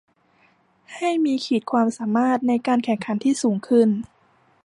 [0.95, 3.89] ให้มีขีดความสามารถในการแข่งขันที่สูงขึ้น